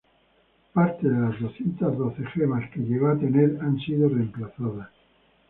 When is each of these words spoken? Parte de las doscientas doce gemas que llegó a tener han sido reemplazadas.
Parte 0.73 1.07
de 1.07 1.15
las 1.29 1.39
doscientas 1.39 1.95
doce 1.95 2.25
gemas 2.33 2.67
que 2.71 2.79
llegó 2.79 3.09
a 3.09 3.19
tener 3.19 3.59
han 3.61 3.77
sido 3.77 4.09
reemplazadas. 4.09 4.89